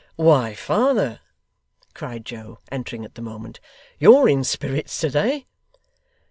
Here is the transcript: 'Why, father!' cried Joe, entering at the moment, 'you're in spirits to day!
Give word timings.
'Why, 0.15 0.55
father!' 0.55 1.19
cried 1.93 2.25
Joe, 2.25 2.57
entering 2.71 3.05
at 3.05 3.13
the 3.13 3.21
moment, 3.21 3.59
'you're 3.99 4.27
in 4.27 4.43
spirits 4.43 4.99
to 5.01 5.11
day! 5.11 5.45